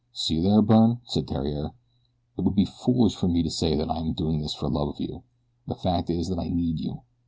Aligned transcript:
"See 0.13 0.41
here, 0.41 0.63
Byrne," 0.63 0.99
said 1.05 1.27
Theriere. 1.27 1.73
"It 2.35 2.41
would 2.41 2.55
be 2.55 2.65
foolish 2.65 3.13
for 3.13 3.27
me 3.27 3.43
to 3.43 3.51
say 3.51 3.75
that 3.75 3.91
I 3.91 3.99
am 3.99 4.13
doing 4.13 4.41
this 4.41 4.55
for 4.55 4.67
love 4.67 4.87
of 4.89 4.99
you. 4.99 5.21
The 5.67 5.75
fact 5.75 6.09
is 6.09 6.27
that 6.29 6.39
I 6.39 6.49
need 6.49 6.79
you. 6.79 7.01